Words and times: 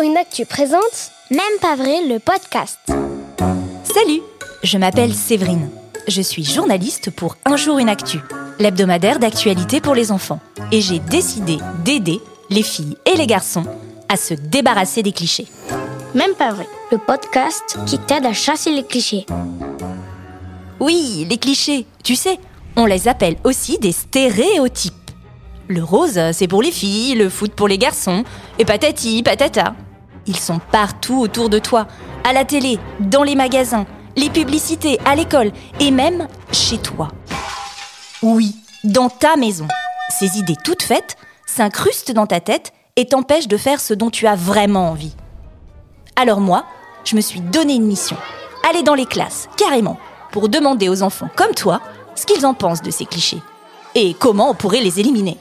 jour 0.00 0.10
une 0.10 0.16
actu 0.16 0.46
présente 0.46 1.12
Même 1.30 1.40
pas 1.60 1.76
vrai 1.76 2.06
le 2.06 2.18
podcast. 2.18 2.78
Salut, 3.84 4.20
je 4.62 4.78
m'appelle 4.78 5.14
Séverine. 5.14 5.70
Je 6.08 6.22
suis 6.22 6.44
journaliste 6.44 7.10
pour 7.10 7.36
Un 7.44 7.56
jour 7.56 7.78
une 7.78 7.88
actu, 7.88 8.18
l'hebdomadaire 8.58 9.18
d'actualité 9.18 9.80
pour 9.80 9.94
les 9.94 10.10
enfants. 10.10 10.40
Et 10.72 10.80
j'ai 10.80 11.00
décidé 11.00 11.58
d'aider 11.84 12.20
les 12.48 12.62
filles 12.62 12.96
et 13.04 13.16
les 13.16 13.26
garçons 13.26 13.64
à 14.08 14.16
se 14.16 14.34
débarrasser 14.34 15.02
des 15.02 15.12
clichés. 15.12 15.48
Même 16.14 16.34
pas 16.34 16.52
vrai, 16.52 16.68
le 16.92 16.98
podcast 16.98 17.78
qui 17.86 17.98
t'aide 17.98 18.26
à 18.26 18.32
chasser 18.32 18.70
les 18.70 18.84
clichés. 18.84 19.26
Oui, 20.78 21.26
les 21.28 21.36
clichés, 21.36 21.86
tu 22.02 22.16
sais, 22.16 22.38
on 22.76 22.86
les 22.86 23.06
appelle 23.06 23.36
aussi 23.44 23.78
des 23.78 23.92
stéréotypes. 23.92 24.94
Le 25.68 25.84
rose, 25.84 26.18
c'est 26.32 26.48
pour 26.48 26.62
les 26.62 26.72
filles, 26.72 27.14
le 27.16 27.28
foot 27.28 27.52
pour 27.52 27.68
les 27.68 27.78
garçons, 27.78 28.24
et 28.58 28.64
patati, 28.64 29.22
patata. 29.22 29.74
Ils 30.26 30.38
sont 30.38 30.60
partout 30.70 31.20
autour 31.20 31.48
de 31.48 31.58
toi, 31.58 31.86
à 32.24 32.32
la 32.32 32.44
télé, 32.44 32.78
dans 33.00 33.22
les 33.22 33.34
magasins, 33.34 33.86
les 34.16 34.30
publicités, 34.30 34.98
à 35.04 35.14
l'école, 35.14 35.52
et 35.80 35.90
même 35.90 36.28
chez 36.52 36.78
toi. 36.78 37.08
Oui, 38.22 38.54
dans 38.84 39.08
ta 39.08 39.36
maison. 39.36 39.66
Ces 40.10 40.38
idées 40.38 40.56
toutes 40.62 40.82
faites 40.82 41.16
s'incrustent 41.46 42.12
dans 42.12 42.26
ta 42.26 42.40
tête 42.40 42.72
et 42.96 43.06
t'empêchent 43.06 43.48
de 43.48 43.56
faire 43.56 43.80
ce 43.80 43.94
dont 43.94 44.10
tu 44.10 44.26
as 44.26 44.36
vraiment 44.36 44.90
envie. 44.90 45.14
Alors 46.16 46.40
moi, 46.40 46.64
je 47.04 47.16
me 47.16 47.20
suis 47.20 47.40
donné 47.40 47.74
une 47.74 47.86
mission. 47.86 48.16
Aller 48.68 48.82
dans 48.82 48.94
les 48.94 49.06
classes, 49.06 49.48
carrément, 49.56 49.98
pour 50.32 50.48
demander 50.48 50.88
aux 50.88 51.02
enfants 51.02 51.30
comme 51.36 51.54
toi 51.54 51.80
ce 52.14 52.26
qu'ils 52.26 52.44
en 52.44 52.54
pensent 52.54 52.82
de 52.82 52.90
ces 52.90 53.06
clichés. 53.06 53.40
Et 53.94 54.14
comment 54.14 54.50
on 54.50 54.54
pourrait 54.54 54.82
les 54.82 55.00
éliminer. 55.00 55.38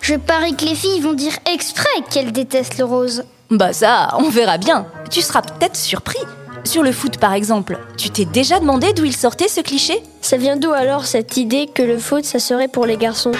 Je 0.00 0.14
parie 0.14 0.56
que 0.56 0.64
les 0.64 0.74
filles 0.74 1.00
vont 1.00 1.14
dire 1.14 1.38
exprès 1.52 1.88
qu'elles 2.10 2.32
détestent 2.32 2.78
le 2.78 2.84
rose. 2.84 3.24
Bah 3.50 3.72
ça, 3.72 4.16
on 4.18 4.28
verra 4.28 4.58
bien. 4.58 4.86
Tu 5.10 5.22
seras 5.22 5.42
peut-être 5.42 5.76
surpris. 5.76 6.18
Sur 6.64 6.82
le 6.82 6.90
foot 6.90 7.18
par 7.18 7.32
exemple, 7.32 7.78
tu 7.96 8.10
t'es 8.10 8.24
déjà 8.24 8.58
demandé 8.58 8.92
d'où 8.92 9.04
il 9.04 9.14
sortait 9.14 9.46
ce 9.46 9.60
cliché? 9.60 10.02
Ça 10.20 10.36
vient 10.36 10.56
d'où 10.56 10.72
alors 10.72 11.06
cette 11.06 11.36
idée 11.36 11.68
que 11.72 11.82
le 11.82 11.96
foot 11.96 12.24
ça 12.24 12.40
serait 12.40 12.66
pour 12.66 12.86
les 12.86 12.96
garçons? 12.96 13.32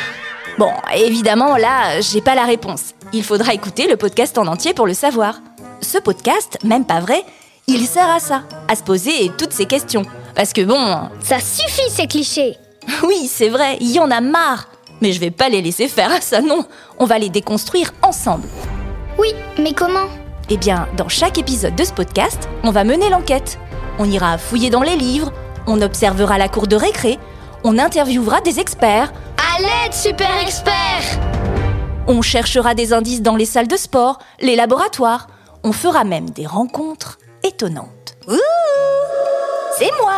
Bon, 0.58 0.70
évidemment 0.94 1.56
là, 1.56 2.00
j'ai 2.00 2.20
pas 2.20 2.36
la 2.36 2.44
réponse. 2.44 2.94
Il 3.12 3.24
faudra 3.24 3.52
écouter 3.52 3.88
le 3.88 3.96
podcast 3.96 4.38
en 4.38 4.46
entier 4.46 4.74
pour 4.74 4.86
le 4.86 4.94
savoir. 4.94 5.40
Ce 5.80 5.98
podcast, 5.98 6.58
même 6.62 6.84
pas 6.84 7.00
vrai, 7.00 7.24
il 7.66 7.84
sert 7.86 8.08
à 8.08 8.20
ça, 8.20 8.44
à 8.68 8.76
se 8.76 8.84
poser 8.84 9.32
toutes 9.36 9.52
ces 9.52 9.66
questions. 9.66 10.04
Parce 10.36 10.52
que 10.52 10.62
bon... 10.62 11.10
Ça 11.20 11.40
suffit 11.40 11.90
ces 11.90 12.06
clichés 12.06 12.56
Oui, 13.02 13.28
c'est 13.28 13.48
vrai, 13.48 13.76
il 13.80 13.90
y 13.90 13.98
en 13.98 14.10
a 14.12 14.20
marre 14.20 14.68
mais 15.00 15.12
je 15.12 15.20
vais 15.20 15.30
pas 15.30 15.48
les 15.48 15.62
laisser 15.62 15.88
faire 15.88 16.10
à 16.10 16.20
ça, 16.20 16.40
non. 16.40 16.64
On 16.98 17.04
va 17.04 17.18
les 17.18 17.28
déconstruire 17.28 17.92
ensemble. 18.02 18.48
Oui, 19.18 19.34
mais 19.58 19.72
comment 19.72 20.08
Eh 20.50 20.56
bien, 20.56 20.88
dans 20.96 21.08
chaque 21.08 21.38
épisode 21.38 21.74
de 21.74 21.84
ce 21.84 21.92
podcast, 21.92 22.48
on 22.62 22.70
va 22.70 22.84
mener 22.84 23.08
l'enquête. 23.08 23.58
On 23.98 24.04
ira 24.04 24.38
fouiller 24.38 24.70
dans 24.70 24.82
les 24.82 24.96
livres, 24.96 25.32
on 25.66 25.80
observera 25.80 26.38
la 26.38 26.48
cour 26.48 26.66
de 26.66 26.76
récré, 26.76 27.18
on 27.64 27.78
interviewera 27.78 28.40
des 28.40 28.60
experts. 28.60 29.12
À 29.38 29.60
l'aide, 29.60 29.94
super 29.94 30.30
expert 30.42 30.72
On 32.06 32.22
cherchera 32.22 32.74
des 32.74 32.92
indices 32.92 33.22
dans 33.22 33.36
les 33.36 33.46
salles 33.46 33.68
de 33.68 33.76
sport, 33.76 34.18
les 34.40 34.56
laboratoires. 34.56 35.28
On 35.64 35.72
fera 35.72 36.04
même 36.04 36.30
des 36.30 36.46
rencontres 36.46 37.18
étonnantes. 37.42 38.16
Ouh 38.28 38.36
C'est 39.78 39.90
moi 40.00 40.12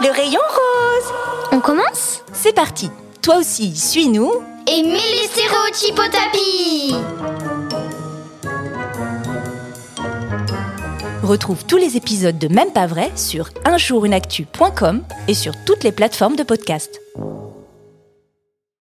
Le 0.00 0.10
rayon 0.10 0.40
rose 0.40 1.12
On 1.52 1.60
commence 1.60 2.22
C'est 2.32 2.54
parti 2.54 2.90
toi 3.28 3.36
aussi, 3.36 3.76
suis-nous 3.76 4.30
et 4.66 4.82
mets 4.82 4.92
les 4.92 5.28
stéréotypes 5.28 5.98
au 5.98 6.10
tapis 6.10 6.94
Retrouve 11.28 11.66
tous 11.66 11.76
les 11.76 11.98
épisodes 11.98 12.38
de 12.38 12.48
Même 12.48 12.72
pas 12.72 12.86
vrai 12.86 13.10
sur 13.14 13.50
unjourunactu.com 13.66 15.02
et 15.28 15.34
sur 15.34 15.52
toutes 15.66 15.84
les 15.84 15.92
plateformes 15.92 16.36
de 16.36 16.42
podcast. 16.42 16.97